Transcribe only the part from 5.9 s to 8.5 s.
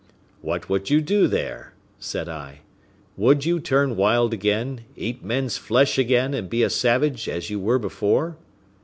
again, and be a savage as you were before?"